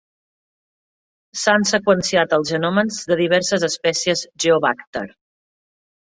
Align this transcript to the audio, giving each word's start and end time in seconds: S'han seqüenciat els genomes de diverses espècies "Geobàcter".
S'han 1.41 1.65
seqüenciat 1.71 2.33
els 2.39 2.55
genomes 2.55 2.97
de 3.13 3.19
diverses 3.21 3.67
espècies 3.69 4.27
"Geobàcter". 4.47 5.07